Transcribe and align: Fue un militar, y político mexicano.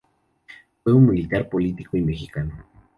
Fue 0.83 0.93
un 0.93 1.07
militar, 1.07 1.41
y 1.41 1.49
político 1.51 1.95
mexicano. 1.97 2.65